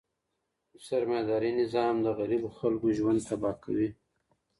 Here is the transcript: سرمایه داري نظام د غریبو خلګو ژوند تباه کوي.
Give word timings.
سرمایه 0.85 1.23
داري 1.29 1.51
نظام 1.61 1.95
د 2.01 2.07
غریبو 2.19 2.49
خلګو 2.57 2.87
ژوند 2.97 3.19
تباه 3.27 3.55
کوي. 3.63 3.89